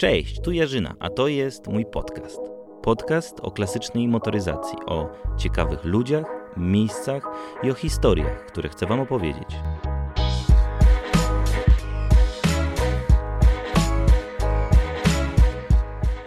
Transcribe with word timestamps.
Cześć, 0.00 0.40
tu 0.40 0.52
Jarzyna, 0.52 0.94
a 1.00 1.10
to 1.10 1.28
jest 1.28 1.66
mój 1.66 1.86
podcast. 1.86 2.40
Podcast 2.82 3.40
o 3.42 3.50
klasycznej 3.50 4.08
motoryzacji, 4.08 4.78
o 4.86 5.08
ciekawych 5.38 5.84
ludziach, 5.84 6.26
miejscach 6.56 7.22
i 7.62 7.70
o 7.70 7.74
historiach, 7.74 8.46
które 8.46 8.68
chcę 8.68 8.86
Wam 8.86 9.00
opowiedzieć. 9.00 9.48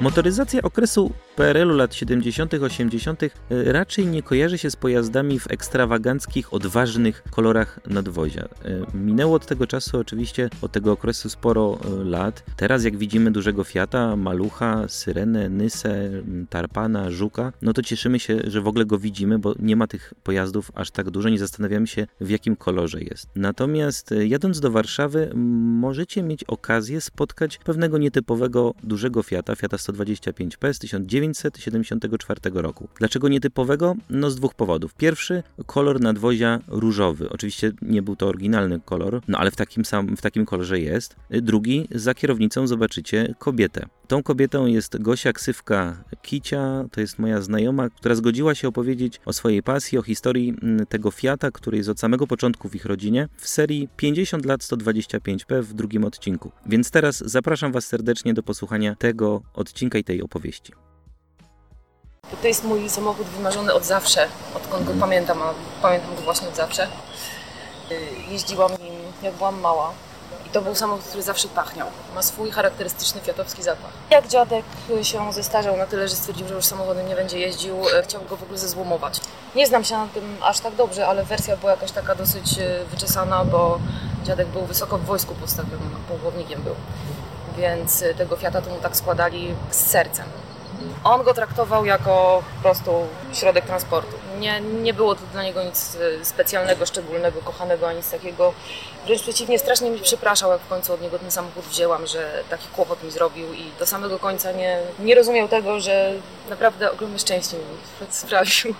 Motoryzacja 0.01 0.61
okresu 0.61 1.11
PRL-u 1.35 1.75
lat 1.75 1.95
70., 1.95 2.53
80. 2.53 3.21
raczej 3.49 4.07
nie 4.07 4.23
kojarzy 4.23 4.57
się 4.57 4.71
z 4.71 4.75
pojazdami 4.75 5.39
w 5.39 5.51
ekstrawaganckich, 5.51 6.53
odważnych 6.53 7.23
kolorach 7.31 7.79
nadwozia. 7.87 8.41
E, 8.43 8.47
minęło 8.97 9.35
od 9.35 9.45
tego 9.45 9.67
czasu 9.67 9.99
oczywiście, 9.99 10.49
od 10.61 10.71
tego 10.71 10.91
okresu 10.91 11.29
sporo 11.29 11.79
e, 11.85 12.03
lat. 12.03 12.43
Teraz 12.55 12.83
jak 12.83 12.97
widzimy 12.97 13.31
dużego 13.31 13.63
Fiata, 13.63 14.15
Malucha, 14.15 14.87
Syrenę, 14.87 15.49
Nysę, 15.49 16.09
Tarpana, 16.49 17.11
Żuka, 17.11 17.53
no 17.61 17.73
to 17.73 17.81
cieszymy 17.81 18.19
się, 18.19 18.39
że 18.47 18.61
w 18.61 18.67
ogóle 18.67 18.85
go 18.85 18.97
widzimy, 18.97 19.39
bo 19.39 19.53
nie 19.59 19.75
ma 19.75 19.87
tych 19.87 20.13
pojazdów 20.23 20.71
aż 20.75 20.91
tak 20.91 21.09
dużo, 21.09 21.29
nie 21.29 21.39
zastanawiamy 21.39 21.87
się 21.87 22.07
w 22.21 22.29
jakim 22.29 22.55
kolorze 22.55 23.01
jest. 23.01 23.27
Natomiast 23.35 24.11
e, 24.11 24.27
jadąc 24.27 24.59
do 24.59 24.71
Warszawy 24.71 25.31
możecie 25.35 26.23
mieć 26.23 26.43
okazję 26.43 27.01
spotkać 27.01 27.57
pewnego 27.57 27.97
nietypowego 27.97 28.73
dużego 28.83 29.23
Fiata, 29.23 29.55
Fiata 29.55 29.77
125P 29.93 30.73
z 30.73 30.79
1974 30.79 32.39
roku. 32.53 32.87
Dlaczego 32.99 33.27
nietypowego? 33.27 33.95
No 34.09 34.31
z 34.31 34.35
dwóch 34.35 34.53
powodów. 34.53 34.93
Pierwszy, 34.93 35.43
kolor 35.65 36.01
nadwozia 36.01 36.59
różowy. 36.67 37.29
Oczywiście 37.29 37.71
nie 37.81 38.01
był 38.01 38.15
to 38.15 38.27
oryginalny 38.27 38.79
kolor, 38.85 39.21
no 39.27 39.37
ale 39.37 39.51
w 39.51 39.55
takim, 39.55 39.85
sam, 39.85 40.17
w 40.17 40.21
takim 40.21 40.45
kolorze 40.45 40.79
jest. 40.79 41.15
Drugi, 41.29 41.87
za 41.91 42.13
kierownicą 42.13 42.67
zobaczycie 42.67 43.35
kobietę. 43.39 43.85
Tą 44.11 44.23
kobietą 44.23 44.65
jest 44.65 45.01
Gosia 45.01 45.33
Ksywka 45.33 46.03
Kicia, 46.21 46.85
to 46.91 47.01
jest 47.01 47.19
moja 47.19 47.41
znajoma, 47.41 47.89
która 47.89 48.15
zgodziła 48.15 48.55
się 48.55 48.67
opowiedzieć 48.67 49.21
o 49.25 49.33
swojej 49.33 49.63
pasji, 49.63 49.97
o 49.97 50.01
historii 50.01 50.53
mm, 50.61 50.85
tego 50.85 51.11
Fiata, 51.11 51.51
który 51.51 51.77
jest 51.77 51.89
od 51.89 51.99
samego 51.99 52.27
początku 52.27 52.69
w 52.69 52.75
ich 52.75 52.85
rodzinie, 52.85 53.27
w 53.37 53.47
serii 53.47 53.89
50 53.97 54.45
lat 54.45 54.61
125p 54.61 55.61
w 55.63 55.73
drugim 55.73 56.03
odcinku. 56.03 56.51
Więc 56.65 56.91
teraz 56.91 57.23
zapraszam 57.25 57.71
Was 57.71 57.85
serdecznie 57.85 58.33
do 58.33 58.43
posłuchania 58.43 58.95
tego 58.95 59.41
odcinka 59.53 59.80
i 59.97 60.03
tej 60.03 60.21
opowieści. 60.21 60.73
To 62.41 62.47
jest 62.47 62.63
mój 62.63 62.89
samochód 62.89 63.27
wymarzony 63.27 63.73
od 63.73 63.85
zawsze, 63.85 64.27
odkąd 64.55 64.85
go 64.85 64.93
pamiętam, 64.99 65.41
a 65.41 65.53
pamiętam 65.81 66.15
go 66.15 66.21
właśnie 66.21 66.47
od 66.47 66.55
zawsze. 66.55 66.87
Jeździłam 68.29 68.71
nim 68.71 68.93
jak 69.23 69.35
byłam 69.35 69.59
mała 69.59 69.93
to 70.51 70.61
był 70.61 70.75
samochód, 70.75 71.05
który 71.05 71.23
zawsze 71.23 71.47
pachniał. 71.47 71.87
Ma 72.15 72.21
swój 72.21 72.51
charakterystyczny 72.51 73.21
fiatowski 73.21 73.63
zapach. 73.63 73.91
Jak 74.09 74.27
dziadek 74.27 74.65
się 75.01 75.33
zestarzał 75.33 75.77
na 75.77 75.85
tyle, 75.85 76.07
że 76.07 76.15
stwierdził, 76.15 76.47
że 76.47 76.53
już 76.53 76.65
samochodem 76.65 77.07
nie 77.07 77.15
będzie 77.15 77.39
jeździł, 77.39 77.75
e, 77.97 78.03
chciał 78.03 78.21
go 78.29 78.37
w 78.37 78.43
ogóle 78.43 78.57
zezłomować. 78.57 79.19
Nie 79.55 79.67
znam 79.67 79.83
się 79.83 79.95
na 79.95 80.07
tym 80.07 80.37
aż 80.41 80.59
tak 80.59 80.75
dobrze, 80.75 81.07
ale 81.07 81.23
wersja 81.23 81.57
była 81.57 81.71
jakaś 81.71 81.91
taka 81.91 82.15
dosyć 82.15 82.59
e, 82.59 82.85
wyczesana, 82.91 83.45
bo 83.45 83.79
dziadek 84.23 84.47
był 84.47 84.65
wysoko 84.65 84.97
w 84.97 85.05
wojsku 85.05 85.35
podstawowym, 85.35 85.95
pułkownikiem 86.07 86.61
był. 86.61 86.75
Więc 87.57 88.01
e, 88.01 88.13
tego 88.13 88.35
Fiata 88.35 88.61
to 88.61 88.69
mu 88.69 88.79
tak 88.79 88.97
składali 88.97 89.55
z 89.71 89.75
sercem. 89.75 90.25
On 91.03 91.23
go 91.23 91.33
traktował 91.33 91.85
jako 91.85 92.43
po 92.55 92.61
prostu 92.61 92.91
środek 93.33 93.65
transportu. 93.65 94.15
Nie, 94.39 94.61
nie 94.61 94.93
było 94.93 95.15
to 95.15 95.21
dla 95.31 95.43
niego 95.43 95.63
nic 95.63 95.97
e, 96.21 96.25
specjalnego, 96.25 96.85
szczególnego, 96.85 97.41
kochanego, 97.41 97.87
ani 97.87 97.97
nic 97.97 98.11
takiego. 98.11 98.53
Wręcz 99.05 99.21
przeciwnie, 99.21 99.59
strasznie 99.59 99.89
mi 99.89 99.99
przepraszał, 99.99 100.51
jak 100.51 100.61
w 100.61 100.67
końcu 100.67 100.93
od 100.93 101.01
niego 101.01 101.19
ten 101.19 101.31
samochód 101.31 101.63
wzięłam, 101.65 102.07
że 102.07 102.43
taki 102.49 102.67
kłopot 102.67 103.03
mi 103.03 103.11
zrobił 103.11 103.53
i 103.53 103.71
do 103.79 103.85
samego 103.85 104.19
końca 104.19 104.51
nie, 104.51 104.79
nie 104.99 105.15
rozumiał 105.15 105.47
tego, 105.47 105.79
że 105.79 106.13
naprawdę 106.49 106.91
ogromne 106.91 107.19
szczęście 107.19 107.57
mi 107.57 107.63
sprawił. 108.09 108.75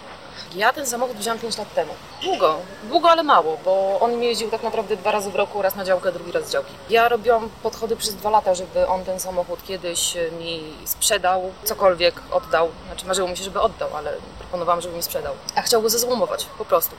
Ja 0.56 0.74
ten 0.74 0.88
samochód 0.88 1.18
wziąłem 1.18 1.40
5 1.40 1.58
lat 1.58 1.74
temu. 1.74 1.94
Długo, 2.24 2.58
długo, 2.84 3.10
ale 3.10 3.24
mało, 3.24 3.58
bo 3.66 4.00
on 4.00 4.18
mi 4.18 4.26
jeździł 4.26 4.50
tak 4.50 4.64
naprawdę 4.64 4.98
dwa 4.98 5.12
razy 5.12 5.32
w 5.32 5.36
roku, 5.36 5.62
raz 5.62 5.76
na 5.76 5.86
działkę, 5.86 6.12
drugi 6.12 6.32
raz 6.32 6.48
z 6.48 6.52
działki. 6.52 6.74
Ja 6.90 7.10
robiłam 7.10 7.50
podchody 7.64 7.96
przez 7.96 8.16
dwa 8.16 8.30
lata, 8.30 8.56
żeby 8.56 8.88
on 8.88 9.06
ten 9.06 9.20
samochód 9.20 9.64
kiedyś 9.68 10.18
mi 10.40 10.74
sprzedał, 10.86 11.52
cokolwiek 11.64 12.22
oddał. 12.32 12.70
Znaczy 12.88 13.06
marzyło 13.06 13.28
mi 13.28 13.38
się, 13.38 13.44
żeby 13.44 13.62
oddał, 13.62 13.98
ale 13.98 14.14
proponowałam, 14.40 14.82
żeby 14.82 14.96
mi 14.96 15.04
sprzedał. 15.04 15.34
A 15.56 15.62
chciał 15.62 15.82
go 15.82 15.90
zezłomować, 15.90 16.46
po 16.58 16.66
prostu. 16.66 16.96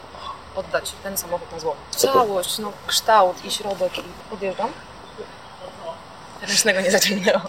Oddać 0.57 0.93
ten 1.03 1.19
samochód 1.19 1.53
na 1.53 1.59
złom. 1.59 1.77
Całość, 1.97 2.59
no 2.59 2.73
kształt 2.87 3.45
i 3.45 3.51
środek 3.51 3.99
i 3.99 4.03
podjeżdżam. 4.31 4.73
Ręcznego 6.43 6.81
nie 6.81 6.91
zaciągnęłam. 6.91 7.49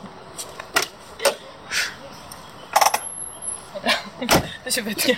To 4.63 4.72
się 4.72 4.81
wytnie. 4.81 5.18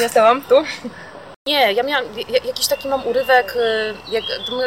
Ja 0.00 0.08
stałam 0.08 0.42
tu. 0.42 0.54
Nie, 1.46 1.72
ja 1.72 1.82
miałam 1.82 2.04
jakiś 2.44 2.66
taki 2.66 2.88
mam 2.88 3.06
urywek, 3.06 3.56
y, 3.56 3.94
jak, 4.10 4.24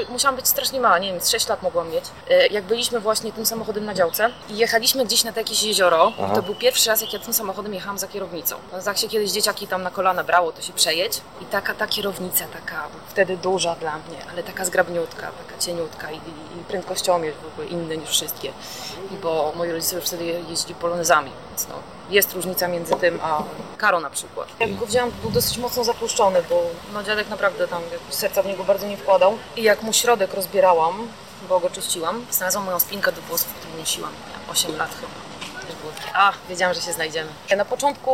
musiałam 0.10 0.36
być 0.36 0.48
strasznie 0.48 0.80
mała, 0.80 1.00
nie 1.00 1.12
wiem, 1.12 1.22
z 1.22 1.30
6 1.30 1.48
lat 1.48 1.64
mogłam 1.64 1.90
mieć. 1.90 2.04
Y, 2.32 2.48
jak 2.48 2.64
byliśmy 2.64 3.00
właśnie 3.00 3.32
tym 3.32 3.46
samochodem 3.46 3.86
na 3.86 3.94
działce 3.94 4.30
i 4.50 4.58
jechaliśmy 4.58 5.06
gdzieś 5.06 5.24
na 5.24 5.32
jakieś 5.36 5.64
jezioro, 5.64 6.12
Aha. 6.22 6.36
to 6.36 6.42
był 6.42 6.56
pierwszy 6.56 6.90
raz, 6.90 7.02
jak 7.02 7.14
ja 7.14 7.20
tym 7.20 7.34
samochodem 7.34 7.74
jechałam 7.74 7.98
za 7.98 8.08
kierownicą. 8.08 8.56
Jak 8.86 8.98
się 8.98 9.08
kiedyś 9.08 9.32
dzieciaki 9.32 9.68
tam 9.68 9.84
na 9.84 9.92
kolana 9.92 10.24
brało, 10.24 10.52
to 10.52 10.62
się 10.62 10.74
przejedź. 10.74 11.22
I 11.42 11.46
taka 11.46 11.74
ta 11.74 11.88
kierownica, 11.88 12.46
taka 12.54 12.88
wtedy 13.10 13.38
duża 13.38 13.76
dla 13.76 13.92
mnie, 13.92 14.18
ale 14.32 14.44
taka 14.44 14.66
zgrabniutka, 14.66 15.32
taka 15.48 15.62
cieniutka 15.62 16.12
i, 16.12 16.16
i 16.16 16.64
prędkościomierz 16.68 17.36
w 17.36 17.54
ogóle 17.54 17.68
inny 17.68 17.98
niż 17.98 18.10
wszystkie. 18.10 18.52
Bo 19.22 19.54
moi 19.56 19.72
rodzice 19.72 19.96
już 19.96 20.06
wtedy 20.06 20.26
jeździli 20.26 20.76
polonezami, 20.76 21.32
więc 21.50 21.68
no, 21.68 21.76
jest 22.10 22.34
różnica 22.34 22.68
między 22.68 22.96
tym 22.96 23.20
a 23.24 23.44
Karo 23.78 24.00
na 24.00 24.10
przykład. 24.10 24.48
Jak 24.60 24.76
go 24.76 24.86
wziąłem, 24.86 25.12
był 25.22 25.32
dosyć 25.32 25.58
mocno 25.58 25.84
zapuszczony, 25.84 26.44
bo 26.50 26.64
no, 26.94 27.04
dziadek 27.04 27.30
naprawdę 27.30 27.68
tam 27.68 27.82
serca 28.10 28.44
w 28.44 28.46
niego 28.46 28.64
bardzo 28.64 28.88
nie 28.88 28.98
wkładał. 28.98 29.38
I 29.56 29.64
jak 29.64 29.82
mu 29.84 29.94
środek 29.94 30.34
rozbierałam, 30.34 31.08
bo 31.50 31.60
go 31.60 31.70
czyściłam, 31.70 32.26
znalazłam 32.32 32.66
moją 32.66 32.80
spinkę 32.80 33.12
do 33.12 33.22
włosów, 33.22 33.54
którą 33.54 33.78
nosiłam. 33.78 34.12
Miałam 34.30 34.50
8 34.52 34.78
lat 34.78 34.90
chyba. 34.96 35.30
A, 36.14 36.34
wiedziałam, 36.50 36.74
że 36.74 36.82
się 36.82 36.94
znajdziemy. 36.94 37.30
Na 37.58 37.66
początku 37.66 38.12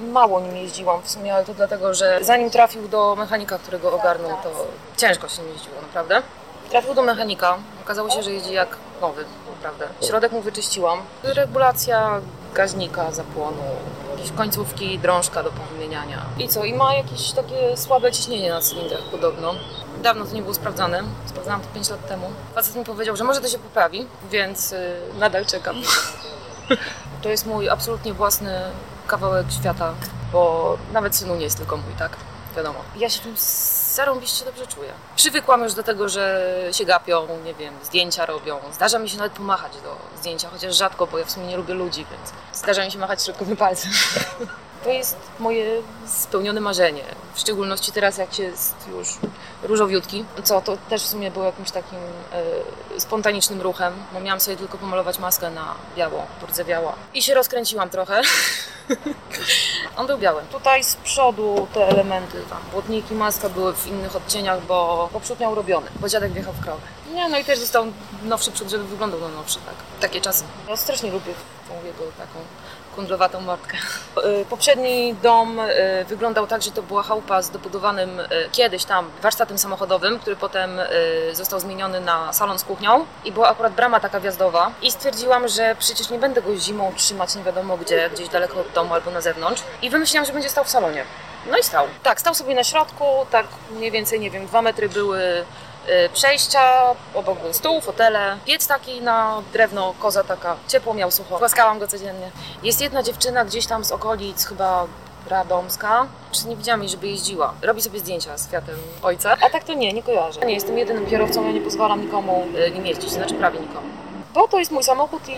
mało 0.00 0.40
nim 0.40 0.56
jeździłam 0.56 1.02
w 1.02 1.10
sumie, 1.10 1.34
ale 1.34 1.44
to 1.44 1.54
dlatego, 1.54 1.94
że 1.94 2.18
zanim 2.22 2.50
trafił 2.50 2.88
do 2.88 3.16
mechanika, 3.16 3.58
którego 3.58 3.92
ogarnął, 3.92 4.30
to 4.42 4.66
ciężko 4.96 5.28
się 5.28 5.42
nim 5.42 5.52
jeździło, 5.52 5.76
naprawdę. 5.82 6.22
Trafił 6.70 6.94
do 6.94 7.02
mechanika, 7.02 7.58
okazało 7.84 8.10
się, 8.10 8.22
że 8.22 8.32
jeździ 8.32 8.52
jak 8.52 8.76
nowy, 9.00 9.24
naprawdę. 9.56 10.06
Środek 10.06 10.32
mu 10.32 10.40
wyczyściłam. 10.40 10.98
Regulacja 11.22 12.20
gaźnika 12.54 13.12
zapłonu, 13.12 13.62
jakieś 14.16 14.32
końcówki, 14.32 14.98
drążka 14.98 15.42
do 15.42 15.50
powymieniania. 15.50 16.22
I 16.38 16.48
co? 16.48 16.64
I 16.64 16.74
ma 16.74 16.94
jakieś 16.94 17.32
takie 17.32 17.76
słabe 17.76 18.12
ciśnienie 18.12 18.50
na 18.50 18.60
cylindrach 18.60 19.02
podobno. 19.02 19.54
Dawno 20.02 20.24
to 20.24 20.34
nie 20.34 20.42
było 20.42 20.54
sprawdzane, 20.54 21.02
sprawdzałam 21.26 21.60
to 21.60 21.68
5 21.74 21.90
lat 21.90 22.08
temu. 22.08 22.30
Facet 22.54 22.76
mi 22.76 22.84
powiedział, 22.84 23.16
że 23.16 23.24
może 23.24 23.40
to 23.40 23.48
się 23.48 23.58
poprawi, 23.58 24.06
więc 24.30 24.70
yy, 24.70 24.78
nadal 25.18 25.46
czekam. 25.46 25.76
to 27.22 27.28
jest 27.28 27.46
mój 27.46 27.68
absolutnie 27.68 28.14
własny 28.14 28.60
kawałek 29.06 29.46
świata, 29.60 29.94
bo 30.32 30.76
nawet 30.92 31.16
synu 31.16 31.36
nie 31.36 31.44
jest 31.44 31.56
tylko 31.56 31.76
mój, 31.76 31.92
tak? 31.98 32.16
Wiadomo. 32.56 32.78
Ja 32.96 33.10
się 33.10 33.20
tym 33.20 33.36
zarąbiście 33.94 34.44
dobrze 34.44 34.66
czuję. 34.66 34.92
Przywykłam 35.16 35.62
już 35.62 35.74
do 35.74 35.82
tego, 35.82 36.08
że 36.08 36.52
się 36.72 36.84
gapią, 36.84 37.28
nie 37.44 37.54
wiem, 37.54 37.74
zdjęcia 37.84 38.26
robią. 38.26 38.60
Zdarza 38.72 38.98
mi 38.98 39.08
się 39.08 39.16
nawet 39.16 39.32
pomachać 39.32 39.72
do 39.72 39.96
zdjęcia, 40.18 40.48
chociaż 40.48 40.76
rzadko, 40.76 41.06
bo 41.06 41.18
ja 41.18 41.24
w 41.24 41.30
sumie 41.30 41.46
nie 41.46 41.56
lubię 41.56 41.74
ludzi, 41.74 42.06
więc 42.10 42.32
zdarza 42.52 42.84
mi 42.84 42.90
się 42.90 42.98
machać 42.98 43.24
środkowym 43.24 43.56
palcem. 43.56 43.90
To 44.84 44.90
jest 44.90 45.16
moje 45.38 45.82
spełnione 46.06 46.60
marzenie. 46.60 47.04
W 47.34 47.40
szczególności 47.40 47.92
teraz, 47.92 48.18
jak 48.18 48.34
się 48.34 48.42
jest 48.42 48.74
już 48.88 49.08
różowiutki, 49.62 50.24
co 50.42 50.60
to 50.60 50.76
też 50.88 51.02
w 51.02 51.06
sumie 51.06 51.30
było 51.30 51.44
jakimś 51.44 51.70
takim 51.70 51.98
e, 52.96 53.00
spontanicznym 53.00 53.60
ruchem, 53.60 53.92
bo 54.12 54.20
miałam 54.20 54.40
sobie 54.40 54.56
tylko 54.56 54.78
pomalować 54.78 55.18
maskę 55.18 55.50
na 55.50 55.74
biało, 55.96 56.26
pordzewiała. 56.40 56.94
I 57.14 57.22
się 57.22 57.34
rozkręciłam 57.34 57.90
trochę. 57.90 58.22
On 59.96 60.06
był 60.06 60.18
biały. 60.18 60.42
Tutaj 60.52 60.84
z 60.84 60.96
przodu 60.96 61.68
te 61.74 61.88
elementy, 61.88 62.42
tam 62.50 62.58
błotniki, 62.72 63.14
maska 63.14 63.48
były 63.48 63.72
w 63.72 63.86
innych 63.86 64.16
odcieniach, 64.16 64.62
bo 64.66 65.08
poprzód 65.12 65.40
miał 65.40 65.54
robiony, 65.54 65.86
bo 66.00 66.08
dziadek 66.08 66.32
wjechał 66.32 66.52
w 66.52 66.60
krowę. 66.60 66.82
Nie, 67.14 67.28
no 67.28 67.38
i 67.38 67.44
też 67.44 67.58
został 67.58 67.84
nowszy 68.22 68.50
przód, 68.50 68.68
żeby 68.68 68.84
wyglądał 68.84 69.20
na 69.20 69.28
nowszy, 69.28 69.58
tak. 69.66 69.74
Takie 70.00 70.20
czasy. 70.20 70.44
Ja 70.68 70.76
strasznie 70.76 71.10
lubię 71.10 71.34
tą 71.68 71.74
jego 71.86 72.12
taką 72.18 72.38
kundlowatą 72.94 73.40
mordkę. 73.40 73.76
Y, 74.40 74.44
poprzedni 74.44 75.14
dom 75.22 75.60
y, 75.60 76.04
wyglądał 76.08 76.46
tak, 76.46 76.62
że 76.62 76.70
to 76.70 76.82
była 76.82 77.02
chałupa 77.02 77.42
z 77.42 77.50
dobudowanym 77.50 78.20
y, 78.20 78.26
kiedyś 78.52 78.84
tam 78.84 79.10
warsztatem 79.22 79.58
samochodowym, 79.58 80.18
który 80.18 80.36
potem 80.36 80.80
został 81.32 81.60
zmieniony 81.60 82.00
na 82.00 82.32
salon 82.32 82.58
z 82.58 82.64
kuchnią 82.64 83.06
i 83.24 83.32
była 83.32 83.48
akurat 83.48 83.72
brama 83.72 84.00
taka 84.00 84.20
wjazdowa 84.20 84.70
i 84.82 84.90
stwierdziłam, 84.90 85.48
że 85.48 85.76
przecież 85.78 86.10
nie 86.10 86.18
będę 86.18 86.42
go 86.42 86.56
zimą 86.56 86.92
trzymać 86.96 87.34
nie 87.34 87.42
wiadomo 87.42 87.76
gdzie, 87.76 88.10
gdzieś 88.10 88.28
daleko 88.28 88.60
od 88.60 88.68
domu 88.72 88.94
albo 88.94 89.10
na 89.10 89.20
zewnątrz 89.20 89.62
i 89.84 89.90
wymyśliłam, 89.90 90.26
że 90.26 90.32
będzie 90.32 90.48
stał 90.50 90.64
w 90.64 90.68
salonie. 90.70 91.04
No 91.50 91.58
i 91.58 91.62
stał. 91.62 91.86
Tak, 92.02 92.20
stał 92.20 92.34
sobie 92.34 92.54
na 92.54 92.64
środku, 92.64 93.04
tak 93.30 93.46
mniej 93.70 93.90
więcej, 93.90 94.20
nie 94.20 94.30
wiem, 94.30 94.46
dwa 94.46 94.62
metry 94.62 94.88
były 94.88 95.44
Y, 95.88 96.08
Przejścia, 96.12 96.94
obok 97.14 97.40
był 97.40 97.52
stół, 97.52 97.80
fotele, 97.80 98.38
piec 98.44 98.66
taki 98.66 99.02
na 99.02 99.42
drewno, 99.52 99.94
koza 99.98 100.24
taka, 100.24 100.56
ciepło 100.68 100.94
miał, 100.94 101.10
sucho. 101.10 101.38
Głaskałam 101.38 101.78
go 101.78 101.88
codziennie. 101.88 102.30
Jest 102.62 102.80
jedna 102.80 103.02
dziewczyna 103.02 103.44
gdzieś 103.44 103.66
tam 103.66 103.84
z 103.84 103.92
okolic, 103.92 104.46
chyba 104.46 104.86
Radomska, 105.28 106.06
czy 106.32 106.48
nie 106.48 106.56
widziałam 106.56 106.80
jej, 106.80 106.88
żeby 106.90 107.08
jeździła. 107.08 107.54
Robi 107.62 107.82
sobie 107.82 107.98
zdjęcia 107.98 108.38
z 108.38 108.46
kwiatem 108.46 108.76
ojca. 109.02 109.36
A 109.40 109.50
tak 109.50 109.64
to 109.64 109.74
nie, 109.74 109.92
nie 109.92 110.02
kojarzę. 110.02 110.40
Nie 110.40 110.54
jestem 110.54 110.78
jedynym 110.78 111.06
kierowcą, 111.06 111.46
ja 111.46 111.52
nie 111.52 111.60
pozwalam 111.60 112.00
nikomu 112.00 112.46
y, 112.66 112.70
nim 112.70 112.86
jeździć, 112.86 113.10
znaczy 113.10 113.34
prawie 113.34 113.60
nikomu. 113.60 113.88
Bo 114.34 114.48
to 114.48 114.58
jest 114.58 114.70
mój 114.70 114.82
samochód 114.82 115.22
i 115.28 115.36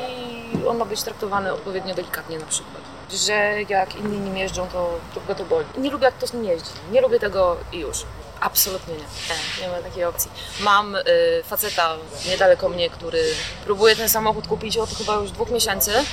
on 0.68 0.76
ma 0.76 0.84
być 0.84 1.02
traktowany 1.02 1.52
odpowiednio 1.52 1.94
delikatnie 1.94 2.38
na 2.38 2.46
przykład. 2.46 2.95
Że 3.10 3.62
jak 3.68 3.96
inni 3.96 4.18
nim 4.18 4.36
jeżdżą, 4.36 4.66
to, 4.66 4.98
to 5.26 5.34
to 5.34 5.44
boli. 5.44 5.66
Nie 5.78 5.90
lubię 5.90 6.04
jak 6.04 6.14
ktoś 6.14 6.32
nim 6.32 6.44
jeździ. 6.44 6.70
Nie 6.92 7.00
lubię 7.00 7.20
tego 7.20 7.56
i 7.72 7.78
już. 7.78 8.04
Absolutnie 8.46 8.94
nie. 8.94 9.00
Nie, 9.00 9.62
nie 9.62 9.68
ma 9.68 9.82
takiej 9.82 10.04
opcji. 10.04 10.30
Mam 10.60 10.96
y, 10.96 11.02
faceta 11.44 11.96
niedaleko 12.28 12.68
mnie, 12.68 12.90
który 12.90 13.22
próbuje 13.64 13.96
ten 13.96 14.08
samochód 14.08 14.46
kupić 14.48 14.76
od 14.76 14.90
chyba 14.90 15.14
już 15.14 15.30
dwóch 15.30 15.50
miesięcy. 15.50 15.90
Y, 15.90 16.04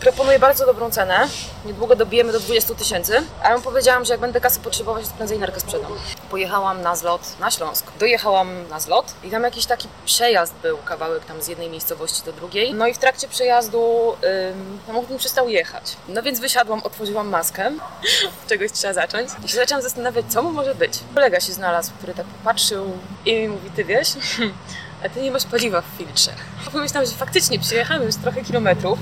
proponuje 0.00 0.38
bardzo 0.38 0.66
dobrą 0.66 0.90
cenę. 0.90 1.28
Niedługo 1.64 1.96
dobijemy 1.96 2.32
do 2.32 2.40
20 2.40 2.74
tysięcy. 2.74 3.22
A 3.42 3.48
ja 3.48 3.56
mu 3.56 3.62
powiedziałam, 3.62 4.04
że 4.04 4.14
jak 4.14 4.20
będę 4.20 4.40
kasy 4.40 4.60
potrzebować, 4.60 5.04
to 5.04 5.12
prędzej 5.16 5.38
nerkę 5.38 5.60
sprzedam. 5.60 5.92
Pojechałam 6.30 6.82
na 6.82 6.96
zlot 6.96 7.20
na 7.40 7.50
Śląsk. 7.50 7.86
Dojechałam 7.98 8.68
na 8.68 8.80
zlot 8.80 9.06
i 9.24 9.30
tam 9.30 9.42
jakiś 9.42 9.66
taki 9.66 9.88
przejazd 10.04 10.54
był, 10.62 10.78
kawałek 10.78 11.24
tam 11.24 11.42
z 11.42 11.48
jednej 11.48 11.70
miejscowości 11.70 12.22
do 12.24 12.32
drugiej. 12.32 12.74
No 12.74 12.86
i 12.86 12.94
w 12.94 12.98
trakcie 12.98 13.28
przejazdu 13.28 14.12
ym, 14.50 14.80
samochód 14.86 15.10
mi 15.10 15.18
przestał 15.18 15.48
jechać. 15.48 15.96
No 16.08 16.22
więc 16.22 16.40
wysiadłam, 16.40 16.80
otworzyłam 16.84 17.28
maskę. 17.28 17.70
Czegoś 18.48 18.72
trzeba 18.72 18.94
zacząć. 18.94 19.28
I 19.44 19.48
się 19.48 19.56
zaczęłam 19.56 19.82
zastanawiać, 19.82 20.24
co 20.28 20.42
mu 20.42 20.52
może 20.52 20.74
być. 20.74 20.92
Kolega 21.14 21.40
się 21.40 21.52
znalazł, 21.60 21.92
który 21.98 22.14
tak 22.14 22.26
popatrzył 22.26 22.98
i 23.24 23.34
mi 23.34 23.48
mówi, 23.48 23.70
ty 23.76 23.84
wiesz, 23.84 24.08
a 25.04 25.08
ty 25.08 25.22
nie 25.22 25.30
masz 25.30 25.44
paliwa 25.44 25.80
w 25.80 25.84
filtrze. 25.98 26.30
Pomyślałam, 26.72 27.08
że 27.08 27.14
faktycznie 27.16 27.58
przyjechałam 27.58 28.02
już 28.02 28.14
trochę 28.14 28.42
kilometrów, 28.42 28.98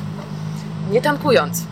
nie 0.90 1.02
tankując. 1.02 1.62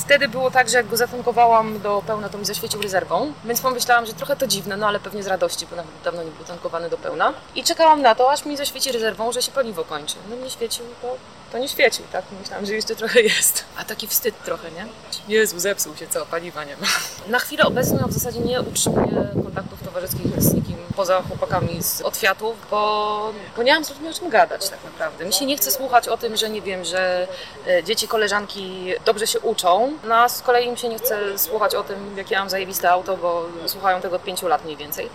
Wtedy 0.00 0.28
było 0.28 0.50
tak, 0.50 0.68
że 0.68 0.76
jak 0.76 0.86
go 0.86 0.96
zatankowałam 0.96 1.80
do 1.80 2.02
pełna, 2.06 2.28
to 2.28 2.38
mi 2.38 2.44
zaświecił 2.44 2.82
rezerwą, 2.82 3.32
więc 3.44 3.60
pomyślałam, 3.60 4.06
że 4.06 4.12
trochę 4.12 4.36
to 4.36 4.46
dziwne, 4.46 4.76
no 4.76 4.86
ale 4.86 5.00
pewnie 5.00 5.22
z 5.22 5.26
radości, 5.26 5.66
bo 5.70 5.76
nawet 5.76 5.92
dawno 6.04 6.22
nie 6.22 6.30
był 6.30 6.44
tankowany 6.44 6.90
do 6.90 6.98
pełna. 6.98 7.32
I 7.54 7.64
czekałam 7.64 8.02
na 8.02 8.14
to, 8.14 8.32
aż 8.32 8.44
mi 8.44 8.56
zaświeci 8.56 8.92
rezerwą, 8.92 9.32
że 9.32 9.42
się 9.42 9.52
paliwo 9.52 9.84
kończy. 9.84 10.16
No 10.30 10.36
nie 10.36 10.50
świecił, 10.50 10.84
to, 11.02 11.16
to 11.52 11.58
nie 11.58 11.68
świecił, 11.68 12.04
tak? 12.12 12.24
Myślałam, 12.40 12.66
że 12.66 12.74
jeszcze 12.74 12.96
trochę 12.96 13.20
jest. 13.20 13.64
A 13.76 13.84
taki 13.84 14.06
wstyd 14.06 14.44
trochę, 14.44 14.70
nie? 14.70 14.86
Jezu, 15.28 15.60
zepsuł 15.60 15.96
się, 15.96 16.06
co? 16.06 16.26
Paliwa 16.26 16.64
nie 16.64 16.76
ma. 16.76 16.86
Na 17.28 17.38
chwilę 17.38 17.64
obecną 17.64 18.08
w 18.08 18.12
zasadzie 18.12 18.40
nie 18.40 18.62
utrzymuję 18.62 19.28
kontaktów 19.44 19.82
towarzyskich 19.82 20.42
z 20.42 20.54
nikim 20.54 20.76
poza 20.96 21.22
chłopakami 21.22 21.82
z 21.82 22.02
odwiatów, 22.02 22.56
bo, 22.70 23.32
bo 23.56 23.62
nie 23.62 23.74
mam 23.74 23.84
z 23.84 23.90
ludźmi 23.90 24.08
o 24.08 24.12
czym 24.12 24.30
gadać 24.30 24.68
tak 24.68 24.78
naprawdę. 24.84 25.24
Mi 25.24 25.32
się 25.32 25.46
nie 25.46 25.56
chce 25.56 25.70
słuchać 25.70 26.08
o 26.08 26.16
tym, 26.16 26.36
że 26.36 26.50
nie 26.50 26.62
wiem, 26.62 26.84
że 26.84 27.28
e, 27.66 27.84
dzieci, 27.84 28.08
koleżanki 28.08 28.92
dobrze 29.04 29.26
się 29.26 29.40
uczą, 29.40 29.92
no 30.04 30.14
a 30.14 30.28
z 30.28 30.42
kolei 30.42 30.66
im 30.66 30.76
się 30.76 30.88
nie 30.88 30.98
chce 30.98 31.38
słuchać 31.38 31.74
o 31.74 31.82
tym, 31.82 32.16
jakie 32.16 32.34
ja 32.34 32.40
mam 32.40 32.50
zajebiste 32.50 32.90
auto, 32.90 33.16
bo 33.16 33.46
słuchają 33.66 34.00
tego 34.00 34.16
od 34.16 34.22
pięciu 34.22 34.48
lat 34.48 34.64
mniej 34.64 34.76
więcej. 34.76 35.08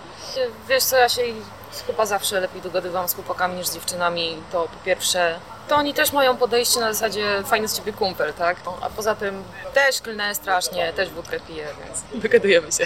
Wiesz 0.69 0.83
co, 0.83 0.97
ja 0.97 1.09
się 1.09 1.21
chyba 1.87 2.05
zawsze 2.05 2.39
lepiej 2.39 2.61
dogadywałam 2.61 3.09
z 3.09 3.13
chłopakami 3.13 3.55
niż 3.55 3.67
z 3.67 3.73
dziewczynami, 3.73 4.37
to 4.51 4.63
po 4.63 4.85
pierwsze 4.85 5.39
to 5.67 5.75
oni 5.75 5.93
też 5.93 6.11
mają 6.11 6.37
podejście 6.37 6.79
na 6.79 6.93
zasadzie 6.93 7.43
fajny 7.45 7.67
z 7.67 7.77
ciebie 7.77 7.93
kumpel, 7.93 8.33
tak? 8.33 8.57
A 8.81 8.89
poza 8.89 9.15
tym 9.15 9.43
też 9.73 10.01
klnę 10.01 10.35
strasznie, 10.35 10.93
też 10.93 11.09
wódkę 11.09 11.39
piję, 11.39 11.67
więc 11.85 12.23
dogadujemy 12.23 12.71
się. 12.71 12.85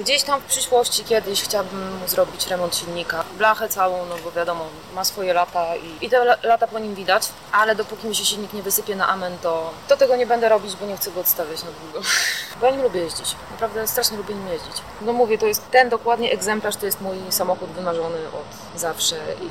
Gdzieś 0.00 0.22
tam 0.22 0.40
w 0.40 0.44
przyszłości 0.44 1.04
kiedyś 1.04 1.42
chciałabym 1.42 2.00
zrobić 2.06 2.46
remont 2.46 2.76
silnika. 2.76 3.24
Blachę 3.38 3.68
całą, 3.68 4.06
no 4.06 4.14
bo 4.24 4.30
wiadomo, 4.30 4.64
ma 4.94 5.04
swoje 5.04 5.32
lata 5.34 5.76
i, 5.76 6.06
i 6.06 6.10
te 6.10 6.16
la- 6.16 6.36
lata 6.42 6.66
po 6.66 6.78
nim 6.78 6.94
widać, 6.94 7.28
ale 7.52 7.74
dopóki 7.74 8.06
mi 8.06 8.14
się 8.14 8.24
silnik 8.24 8.52
nie 8.52 8.62
wysypie 8.62 8.96
na 8.96 9.08
amen, 9.08 9.38
to, 9.42 9.70
to 9.88 9.96
tego 9.96 10.16
nie 10.16 10.26
będę 10.26 10.48
robić, 10.48 10.76
bo 10.76 10.86
nie 10.86 10.96
chcę 10.96 11.10
go 11.10 11.20
odstawiać 11.20 11.62
na 11.62 11.68
długo. 11.82 12.06
Bo 12.60 12.66
ja 12.66 12.72
nim 12.72 12.82
lubię 12.82 13.00
jeździć. 13.00 13.36
Naprawdę 13.50 13.86
strasznie 13.88 14.16
lubię 14.16 14.34
nim 14.34 14.48
jeździć. 14.48 14.72
No 15.00 15.12
mówię, 15.12 15.38
to 15.38 15.46
jest 15.46 15.70
ten 15.70 15.88
dokładnie 15.88 16.32
egzemplarz, 16.32 16.76
to 16.76 16.86
jest 16.86 17.00
mój 17.00 17.16
samochód 17.30 17.70
wymarzony 17.70 18.18
od 18.28 18.80
zawsze 18.80 19.16
i, 19.42 19.46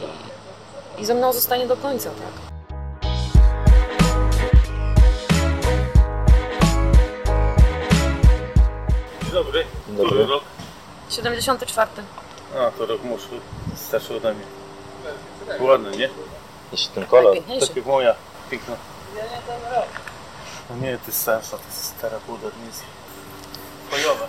i 0.98 1.06
ze 1.06 1.14
mną 1.14 1.34
zostanie 1.34 1.68
do 1.68 1.78
końca, 1.78 2.10
tak. 2.10 2.48
Dzień 9.24 9.32
dobry. 9.32 9.66
Dzień 9.88 9.96
dobry. 9.96 10.12
Który 10.12 10.26
rok? 10.26 10.44
74. 11.10 11.92
A, 12.60 12.72
to 12.72 12.86
rok 12.86 13.04
muszę 13.04 13.28
starszy 13.76 14.18
ode 14.18 14.34
mnie. 14.34 14.44
Ładny, 15.60 15.92
nie? 15.98 16.10
Jeszcze 16.72 16.90
ten 16.90 17.06
kolor. 17.06 17.26
Najpiękniejszy. 17.26 17.68
Tak 17.68 17.76
jak 17.78 17.86
moja. 17.86 18.16
Piękna. 18.52 18.76
No 20.70 20.76
nie, 20.76 20.98
to 20.98 21.08
jest 21.08 21.24
sensa, 21.24 21.58
to 21.58 21.64
jest 21.66 21.86
stara 21.86 22.18
buda, 22.28 22.48
nie 22.60 22.66
jest 22.66 22.84
fajowa. 23.92 24.28